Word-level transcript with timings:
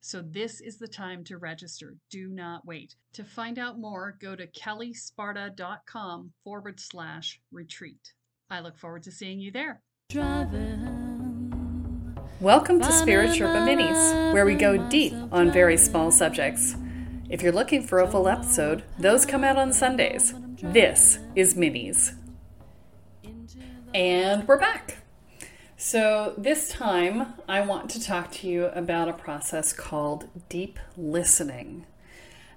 So, 0.00 0.22
this 0.22 0.60
is 0.60 0.78
the 0.78 0.86
time 0.86 1.24
to 1.24 1.38
register. 1.38 1.96
Do 2.08 2.28
not 2.28 2.64
wait. 2.64 2.94
To 3.14 3.24
find 3.24 3.58
out 3.58 3.80
more, 3.80 4.16
go 4.20 4.36
to 4.36 4.46
kellesparta.com 4.46 6.32
forward 6.44 6.78
slash 6.78 7.40
retreat. 7.50 8.12
I 8.48 8.60
look 8.60 8.78
forward 8.78 9.02
to 9.02 9.10
seeing 9.10 9.40
you 9.40 9.50
there. 9.50 9.82
Welcome 12.40 12.80
to 12.80 12.92
Spirit 12.92 13.30
Sherpa 13.30 13.66
Minis, 13.66 14.32
where 14.32 14.46
we 14.46 14.54
go 14.54 14.88
deep 14.88 15.14
on 15.32 15.50
very 15.50 15.76
small 15.76 16.12
subjects. 16.12 16.76
If 17.28 17.42
you're 17.42 17.52
looking 17.52 17.82
for 17.82 17.98
a 17.98 18.08
full 18.08 18.28
episode, 18.28 18.84
those 19.00 19.26
come 19.26 19.42
out 19.42 19.56
on 19.56 19.72
Sundays. 19.72 20.32
This 20.62 21.18
is 21.34 21.54
Minis. 21.54 22.14
And 23.92 24.46
we're 24.46 24.58
back. 24.58 24.97
So, 25.80 26.34
this 26.36 26.70
time 26.70 27.34
I 27.48 27.60
want 27.60 27.88
to 27.90 28.02
talk 28.02 28.32
to 28.32 28.48
you 28.48 28.64
about 28.64 29.08
a 29.08 29.12
process 29.12 29.72
called 29.72 30.28
deep 30.48 30.76
listening. 30.96 31.86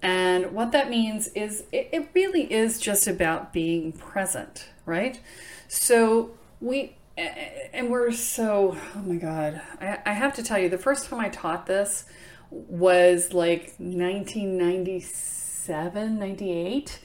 And 0.00 0.52
what 0.52 0.72
that 0.72 0.88
means 0.88 1.28
is 1.28 1.64
it, 1.72 1.90
it 1.92 2.08
really 2.14 2.50
is 2.50 2.80
just 2.80 3.06
about 3.06 3.52
being 3.52 3.92
present, 3.92 4.70
right? 4.86 5.20
So, 5.68 6.30
we, 6.62 6.96
and 7.18 7.90
we're 7.90 8.12
so, 8.12 8.78
oh 8.96 9.02
my 9.02 9.16
God, 9.16 9.60
I, 9.78 9.98
I 10.06 10.14
have 10.14 10.32
to 10.36 10.42
tell 10.42 10.58
you, 10.58 10.70
the 10.70 10.78
first 10.78 11.10
time 11.10 11.20
I 11.20 11.28
taught 11.28 11.66
this 11.66 12.06
was 12.50 13.34
like 13.34 13.74
1997, 13.76 16.18
98 16.18 16.98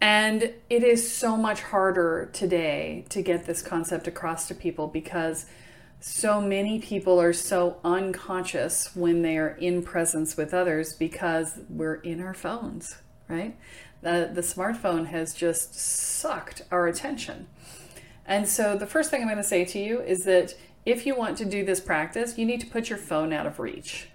and 0.00 0.54
it 0.70 0.84
is 0.84 1.12
so 1.12 1.36
much 1.36 1.62
harder 1.62 2.30
today 2.32 3.04
to 3.08 3.22
get 3.22 3.46
this 3.46 3.62
concept 3.62 4.06
across 4.06 4.46
to 4.48 4.54
people 4.54 4.86
because 4.86 5.46
so 6.00 6.40
many 6.40 6.78
people 6.78 7.20
are 7.20 7.32
so 7.32 7.78
unconscious 7.82 8.94
when 8.94 9.22
they 9.22 9.36
are 9.36 9.56
in 9.56 9.82
presence 9.82 10.36
with 10.36 10.54
others 10.54 10.92
because 10.92 11.58
we're 11.68 11.96
in 11.96 12.20
our 12.20 12.34
phones, 12.34 12.98
right? 13.28 13.56
The, 14.02 14.30
the 14.32 14.42
smartphone 14.42 15.06
has 15.06 15.34
just 15.34 15.74
sucked 15.74 16.62
our 16.70 16.86
attention. 16.86 17.48
And 18.24 18.46
so, 18.46 18.76
the 18.76 18.86
first 18.86 19.10
thing 19.10 19.22
I'm 19.22 19.26
going 19.26 19.38
to 19.38 19.42
say 19.42 19.64
to 19.64 19.78
you 19.78 20.00
is 20.00 20.20
that 20.20 20.54
if 20.86 21.06
you 21.06 21.16
want 21.16 21.36
to 21.38 21.44
do 21.44 21.64
this 21.64 21.80
practice, 21.80 22.38
you 22.38 22.46
need 22.46 22.60
to 22.60 22.66
put 22.66 22.88
your 22.88 22.98
phone 22.98 23.32
out 23.32 23.46
of 23.46 23.58
reach 23.58 24.08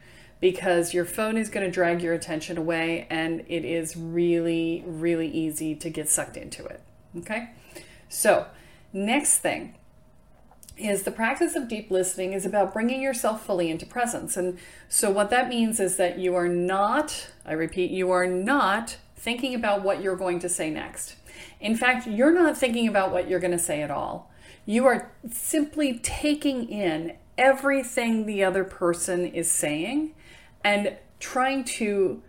because 0.44 0.94
your 0.94 1.06
phone 1.06 1.38
is 1.38 1.48
going 1.48 1.66
to 1.66 1.72
drag 1.72 2.02
your 2.02 2.14
attention 2.14 2.58
away 2.58 3.08
and 3.10 3.46
it 3.48 3.64
is 3.64 3.96
really, 3.96 4.84
really 4.86 5.30
easy 5.30 5.74
to 5.74 5.90
get 5.90 6.10
sucked 6.10 6.36
into 6.36 6.66
it. 6.66 6.82
Okay? 7.18 7.52
So, 8.10 8.48
next 8.92 9.38
thing 9.38 9.76
is 10.76 11.04
the 11.04 11.12
practice 11.12 11.56
of 11.56 11.70
deep 11.70 11.90
listening 11.90 12.34
is 12.34 12.46
about 12.46 12.74
bringing 12.74 13.02
yourself 13.02 13.46
fully 13.46 13.72
into 13.72 13.86
presence. 13.86 14.36
And 14.36 14.60
so, 14.90 15.10
what 15.10 15.30
that 15.30 15.48
means 15.48 15.80
is 15.80 15.96
that 15.96 16.20
you 16.20 16.36
are 16.36 16.50
not, 16.50 17.32
I 17.46 17.54
repeat, 17.54 17.92
you 17.92 18.12
are 18.12 18.28
not 18.28 18.98
thinking 19.16 19.56
about 19.56 19.82
what 19.82 20.02
you're 20.02 20.18
going 20.18 20.40
to 20.40 20.50
say 20.50 20.70
next. 20.70 21.16
In 21.62 21.78
fact, 21.78 22.06
you're 22.06 22.34
not 22.34 22.58
thinking 22.58 22.90
about 22.90 23.14
what 23.14 23.30
you're 23.30 23.40
going 23.40 23.52
to 23.52 23.58
say 23.58 23.82
at 23.82 23.90
all. 23.90 24.30
You 24.66 24.88
are 24.88 25.10
simply 25.32 26.00
taking 26.00 26.68
in 26.68 27.14
everything 27.38 28.26
the 28.26 28.44
other 28.44 28.66
person 28.66 29.26
is 29.26 29.50
saying 29.50 30.14
and 30.64 30.96
trying 31.20 31.64
to 31.64 32.22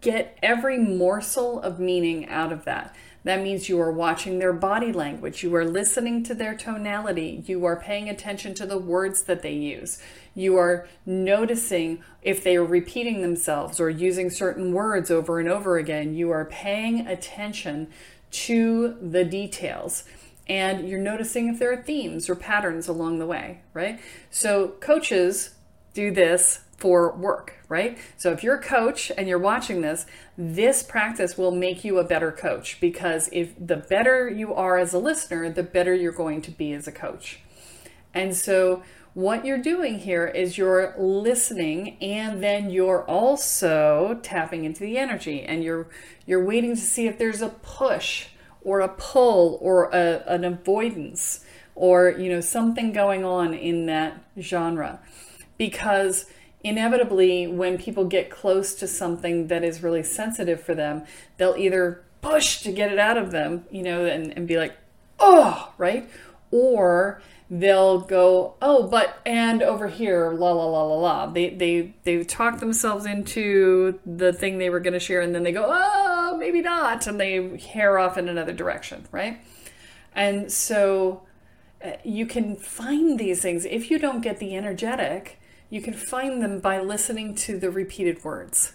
get 0.00 0.38
every 0.42 0.78
morsel 0.78 1.60
of 1.60 1.80
meaning 1.80 2.28
out 2.28 2.52
of 2.52 2.64
that. 2.64 2.94
That 3.24 3.42
means 3.42 3.68
you 3.68 3.80
are 3.80 3.90
watching 3.90 4.38
their 4.38 4.52
body 4.52 4.92
language, 4.92 5.42
you 5.42 5.52
are 5.56 5.64
listening 5.64 6.22
to 6.24 6.34
their 6.34 6.54
tonality, 6.54 7.42
you 7.46 7.64
are 7.64 7.74
paying 7.74 8.08
attention 8.08 8.54
to 8.54 8.66
the 8.66 8.78
words 8.78 9.24
that 9.24 9.42
they 9.42 9.54
use, 9.54 10.00
you 10.32 10.56
are 10.58 10.86
noticing 11.04 12.04
if 12.22 12.44
they 12.44 12.54
are 12.56 12.64
repeating 12.64 13.22
themselves 13.22 13.80
or 13.80 13.90
using 13.90 14.30
certain 14.30 14.72
words 14.72 15.10
over 15.10 15.40
and 15.40 15.48
over 15.48 15.76
again. 15.76 16.14
You 16.14 16.30
are 16.30 16.44
paying 16.44 17.06
attention 17.06 17.88
to 18.30 18.96
the 19.00 19.24
details 19.24 20.04
and 20.48 20.88
you're 20.88 21.00
noticing 21.00 21.48
if 21.48 21.58
there 21.58 21.72
are 21.72 21.82
themes 21.82 22.30
or 22.30 22.36
patterns 22.36 22.86
along 22.86 23.18
the 23.18 23.26
way, 23.26 23.62
right? 23.74 23.98
So, 24.30 24.68
coaches 24.78 25.55
do 25.96 26.10
this 26.12 26.60
for 26.76 27.16
work, 27.16 27.54
right? 27.70 27.98
So 28.18 28.32
if 28.32 28.44
you're 28.44 28.56
a 28.56 28.62
coach 28.62 29.10
and 29.16 29.26
you're 29.26 29.38
watching 29.38 29.80
this, 29.80 30.04
this 30.36 30.82
practice 30.82 31.38
will 31.38 31.50
make 31.50 31.84
you 31.84 31.98
a 31.98 32.04
better 32.04 32.30
coach 32.30 32.78
because 32.80 33.30
if 33.32 33.54
the 33.58 33.76
better 33.76 34.28
you 34.28 34.52
are 34.52 34.76
as 34.76 34.92
a 34.92 34.98
listener, 34.98 35.50
the 35.50 35.62
better 35.62 35.94
you're 35.94 36.12
going 36.12 36.42
to 36.42 36.50
be 36.50 36.72
as 36.74 36.86
a 36.86 36.92
coach. 36.92 37.40
And 38.12 38.36
so 38.36 38.82
what 39.14 39.46
you're 39.46 39.62
doing 39.62 40.00
here 40.00 40.26
is 40.26 40.58
you're 40.58 40.94
listening 40.98 41.96
and 42.02 42.42
then 42.42 42.68
you're 42.68 43.04
also 43.04 44.20
tapping 44.22 44.64
into 44.64 44.80
the 44.80 44.98
energy 44.98 45.40
and 45.40 45.64
you're 45.64 45.88
you're 46.26 46.44
waiting 46.44 46.74
to 46.74 46.82
see 46.82 47.06
if 47.06 47.16
there's 47.18 47.40
a 47.40 47.48
push 47.48 48.26
or 48.60 48.80
a 48.80 48.88
pull 48.88 49.58
or 49.62 49.84
a, 49.94 50.22
an 50.26 50.44
avoidance 50.44 51.42
or 51.74 52.10
you 52.10 52.28
know 52.28 52.42
something 52.42 52.92
going 52.92 53.24
on 53.24 53.54
in 53.54 53.86
that 53.86 54.22
genre 54.38 55.00
because 55.58 56.26
inevitably, 56.62 57.46
when 57.46 57.78
people 57.78 58.04
get 58.04 58.30
close 58.30 58.74
to 58.74 58.86
something 58.86 59.46
that 59.48 59.62
is 59.62 59.82
really 59.82 60.02
sensitive 60.02 60.60
for 60.60 60.74
them, 60.74 61.04
they'll 61.36 61.56
either 61.56 62.02
push 62.20 62.60
to 62.62 62.72
get 62.72 62.92
it 62.92 62.98
out 62.98 63.16
of 63.16 63.30
them, 63.30 63.64
you 63.70 63.82
know, 63.82 64.04
and, 64.04 64.32
and 64.36 64.48
be 64.48 64.56
like, 64.56 64.76
oh, 65.20 65.72
right? 65.78 66.08
Or 66.50 67.22
they'll 67.48 68.00
go, 68.00 68.54
oh, 68.60 68.88
but 68.88 69.18
and 69.24 69.62
over 69.62 69.88
here, 69.88 70.32
la 70.32 70.50
la 70.50 70.66
la 70.66 70.82
la 70.82 70.94
la. 70.94 71.26
They 71.26 71.50
they 71.50 71.94
they 72.04 72.24
talk 72.24 72.58
themselves 72.58 73.06
into 73.06 74.00
the 74.04 74.32
thing 74.32 74.58
they 74.58 74.70
were 74.70 74.80
going 74.80 74.94
to 74.94 75.00
share, 75.00 75.20
and 75.20 75.34
then 75.34 75.42
they 75.42 75.52
go, 75.52 75.66
oh, 75.68 76.36
maybe 76.38 76.60
not, 76.60 77.06
and 77.06 77.20
they 77.20 77.58
hare 77.58 77.98
off 77.98 78.18
in 78.18 78.28
another 78.28 78.52
direction, 78.52 79.06
right? 79.12 79.40
And 80.14 80.50
so 80.50 81.22
uh, 81.84 81.92
you 82.02 82.26
can 82.26 82.56
find 82.56 83.18
these 83.18 83.42
things 83.42 83.64
if 83.64 83.90
you 83.90 83.98
don't 83.98 84.22
get 84.22 84.38
the 84.38 84.56
energetic 84.56 85.38
you 85.70 85.80
can 85.80 85.94
find 85.94 86.42
them 86.42 86.60
by 86.60 86.80
listening 86.80 87.34
to 87.34 87.58
the 87.58 87.70
repeated 87.70 88.24
words. 88.24 88.74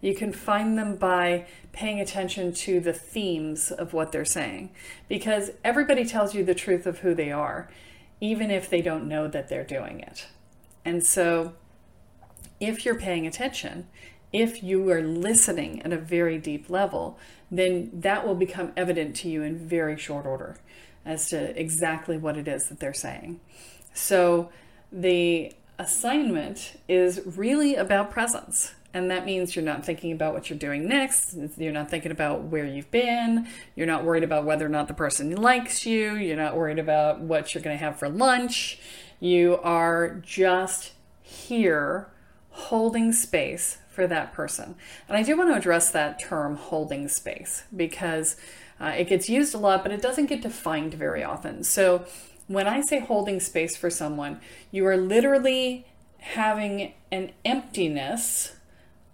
You 0.00 0.14
can 0.14 0.32
find 0.32 0.78
them 0.78 0.96
by 0.96 1.46
paying 1.72 2.00
attention 2.00 2.52
to 2.52 2.80
the 2.80 2.92
themes 2.92 3.72
of 3.72 3.92
what 3.92 4.12
they're 4.12 4.24
saying 4.24 4.70
because 5.08 5.50
everybody 5.64 6.04
tells 6.04 6.34
you 6.34 6.44
the 6.44 6.54
truth 6.54 6.86
of 6.86 7.00
who 7.00 7.14
they 7.14 7.32
are, 7.32 7.68
even 8.20 8.50
if 8.50 8.70
they 8.70 8.80
don't 8.80 9.08
know 9.08 9.26
that 9.26 9.48
they're 9.48 9.64
doing 9.64 10.00
it. 10.00 10.26
And 10.84 11.04
so, 11.04 11.54
if 12.60 12.84
you're 12.84 12.98
paying 12.98 13.26
attention, 13.26 13.88
if 14.32 14.62
you 14.62 14.88
are 14.90 15.02
listening 15.02 15.82
at 15.82 15.92
a 15.92 15.96
very 15.96 16.38
deep 16.38 16.70
level, 16.70 17.18
then 17.50 17.90
that 17.92 18.26
will 18.26 18.34
become 18.34 18.72
evident 18.76 19.16
to 19.16 19.28
you 19.28 19.42
in 19.42 19.56
very 19.56 19.96
short 19.96 20.26
order 20.26 20.58
as 21.04 21.28
to 21.30 21.58
exactly 21.60 22.16
what 22.16 22.36
it 22.36 22.46
is 22.46 22.68
that 22.68 22.78
they're 22.78 22.94
saying. 22.94 23.40
So, 23.94 24.50
the 24.92 25.52
assignment 25.78 26.78
is 26.88 27.20
really 27.24 27.74
about 27.74 28.10
presence. 28.10 28.74
And 28.94 29.10
that 29.10 29.26
means 29.26 29.54
you're 29.54 29.64
not 29.64 29.84
thinking 29.84 30.12
about 30.12 30.32
what 30.32 30.48
you're 30.48 30.58
doing 30.58 30.88
next. 30.88 31.36
You're 31.56 31.72
not 31.72 31.90
thinking 31.90 32.10
about 32.10 32.44
where 32.44 32.64
you've 32.64 32.90
been. 32.90 33.46
You're 33.76 33.86
not 33.86 34.04
worried 34.04 34.24
about 34.24 34.44
whether 34.44 34.64
or 34.64 34.70
not 34.70 34.88
the 34.88 34.94
person 34.94 35.30
likes 35.36 35.84
you. 35.84 36.14
You're 36.14 36.36
not 36.36 36.56
worried 36.56 36.78
about 36.78 37.20
what 37.20 37.54
you're 37.54 37.62
going 37.62 37.78
to 37.78 37.84
have 37.84 37.98
for 37.98 38.08
lunch. 38.08 38.78
You 39.20 39.58
are 39.62 40.20
just 40.24 40.92
here 41.22 42.08
holding 42.50 43.12
space 43.12 43.78
for 43.90 44.06
that 44.06 44.32
person. 44.32 44.74
And 45.08 45.16
I 45.16 45.22
do 45.22 45.36
want 45.36 45.50
to 45.50 45.56
address 45.56 45.90
that 45.90 46.18
term 46.18 46.56
holding 46.56 47.08
space 47.08 47.64
because 47.74 48.36
uh, 48.80 48.94
it 48.96 49.08
gets 49.08 49.28
used 49.28 49.54
a 49.54 49.58
lot, 49.58 49.82
but 49.82 49.92
it 49.92 50.00
doesn't 50.00 50.26
get 50.26 50.40
defined 50.40 50.94
very 50.94 51.22
often. 51.22 51.62
So 51.62 52.06
when 52.48 52.66
I 52.66 52.80
say 52.80 52.98
holding 52.98 53.40
space 53.40 53.76
for 53.76 53.90
someone, 53.90 54.40
you 54.70 54.86
are 54.86 54.96
literally 54.96 55.86
having 56.18 56.94
an 57.12 57.30
emptiness 57.44 58.56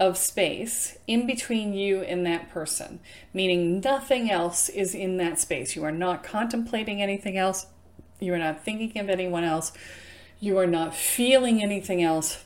of 0.01 0.17
space 0.17 0.97
in 1.07 1.27
between 1.27 1.73
you 1.75 2.01
and 2.03 2.25
that 2.27 2.51
person, 2.51 3.01
meaning 3.33 3.81
nothing 3.81 4.31
else 4.31 4.69
is 4.69 4.95
in 4.95 5.17
that 5.19 5.39
space. 5.39 5.77
You 5.77 5.85
are 5.85 5.93
not 5.93 6.25
contemplating 6.25 7.03
anything 7.03 7.37
else. 7.37 7.67
You 8.21 8.35
are 8.35 8.39
not 8.39 8.65
thinking 8.65 9.01
of 9.01 9.09
anyone 9.09 9.45
else. 9.45 9.73
You 10.41 10.59
are 10.59 10.67
not 10.67 10.95
feeling 10.95 11.63
anything 11.63 12.03
else. 12.03 12.45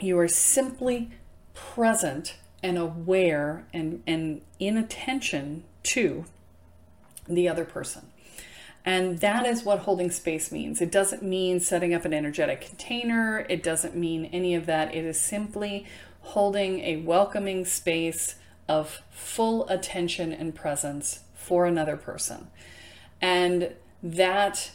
You 0.00 0.18
are 0.18 0.28
simply 0.28 1.10
present 1.54 2.36
and 2.62 2.78
aware 2.78 3.66
and, 3.72 4.02
and 4.06 4.42
in 4.58 4.76
attention 4.76 5.64
to 5.84 6.24
the 7.28 7.48
other 7.48 7.64
person. 7.64 8.11
And 8.84 9.20
that 9.20 9.46
is 9.46 9.64
what 9.64 9.80
holding 9.80 10.10
space 10.10 10.50
means. 10.50 10.80
It 10.80 10.90
doesn't 10.90 11.22
mean 11.22 11.60
setting 11.60 11.94
up 11.94 12.04
an 12.04 12.12
energetic 12.12 12.60
container, 12.60 13.46
it 13.48 13.62
doesn't 13.62 13.96
mean 13.96 14.26
any 14.26 14.54
of 14.54 14.66
that. 14.66 14.94
It 14.94 15.04
is 15.04 15.20
simply 15.20 15.86
holding 16.20 16.80
a 16.80 16.96
welcoming 16.96 17.64
space 17.64 18.36
of 18.68 19.02
full 19.10 19.68
attention 19.68 20.32
and 20.32 20.54
presence 20.54 21.20
for 21.34 21.66
another 21.66 21.96
person. 21.96 22.48
And 23.20 23.74
that 24.02 24.72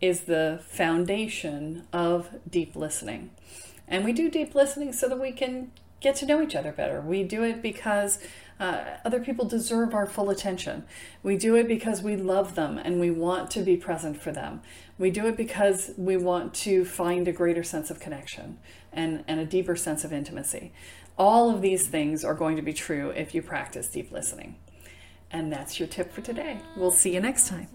is 0.00 0.22
the 0.22 0.60
foundation 0.66 1.86
of 1.92 2.28
deep 2.48 2.74
listening. 2.74 3.30
And 3.86 4.04
we 4.04 4.12
do 4.12 4.30
deep 4.30 4.54
listening 4.54 4.92
so 4.92 5.08
that 5.08 5.20
we 5.20 5.32
can 5.32 5.72
get 6.00 6.16
to 6.16 6.26
know 6.26 6.42
each 6.42 6.54
other 6.54 6.72
better. 6.72 7.00
We 7.00 7.22
do 7.22 7.42
it 7.42 7.62
because 7.62 8.18
uh, 8.58 8.98
other 9.04 9.20
people 9.20 9.46
deserve 9.46 9.94
our 9.94 10.06
full 10.06 10.28
attention. 10.28 10.84
We 11.22 11.36
do 11.36 11.54
it 11.56 11.66
because 11.66 12.02
we 12.02 12.16
love 12.16 12.54
them 12.54 12.78
and 12.78 13.00
we 13.00 13.10
want 13.10 13.50
to 13.52 13.62
be 13.62 13.76
present 13.76 14.20
for 14.20 14.32
them. 14.32 14.60
We 14.98 15.10
do 15.10 15.26
it 15.26 15.36
because 15.36 15.92
we 15.96 16.18
want 16.18 16.52
to 16.54 16.84
find 16.84 17.26
a 17.26 17.32
greater 17.32 17.62
sense 17.62 17.90
of 17.90 18.00
connection 18.00 18.58
and, 18.92 19.24
and 19.26 19.40
a 19.40 19.46
deeper 19.46 19.76
sense 19.76 20.04
of 20.04 20.12
intimacy. 20.12 20.72
All 21.16 21.50
of 21.50 21.62
these 21.62 21.86
things 21.86 22.22
are 22.24 22.34
going 22.34 22.56
to 22.56 22.62
be 22.62 22.72
true 22.72 23.10
if 23.10 23.34
you 23.34 23.40
practice 23.40 23.88
deep 23.88 24.12
listening. 24.12 24.56
And 25.30 25.52
that's 25.52 25.78
your 25.78 25.88
tip 25.88 26.12
for 26.12 26.20
today. 26.20 26.58
We'll 26.76 26.90
see 26.90 27.14
you 27.14 27.20
next 27.20 27.48
time. 27.48 27.68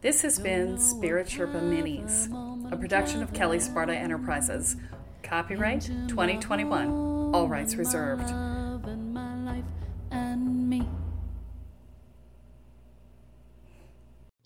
This 0.00 0.22
has 0.22 0.38
been 0.38 0.78
Spirit 0.78 1.26
Sherpa 1.26 1.60
Minis, 1.60 2.72
a 2.72 2.76
production 2.76 3.22
of 3.22 3.32
Kelle 3.32 3.58
Sparta 3.58 3.94
Enterprises. 3.94 4.76
Copyright 5.28 5.82
2021. 6.08 7.34
All 7.34 7.48
rights 7.48 7.74
reserved. 7.74 8.32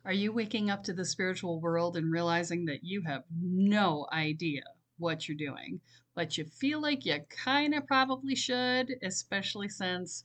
Are 0.04 0.12
you 0.12 0.32
waking 0.32 0.70
up 0.70 0.82
to 0.84 0.92
the 0.92 1.04
spiritual 1.04 1.60
world 1.60 1.96
and 1.96 2.10
realizing 2.10 2.64
that 2.64 2.82
you 2.82 3.02
have 3.02 3.22
no 3.40 4.08
idea 4.12 4.62
what 4.98 5.28
you're 5.28 5.36
doing, 5.36 5.80
but 6.16 6.36
you 6.36 6.44
feel 6.44 6.82
like 6.82 7.06
you 7.06 7.20
kind 7.30 7.74
of 7.74 7.86
probably 7.86 8.34
should, 8.34 8.92
especially 9.04 9.68
since 9.68 10.24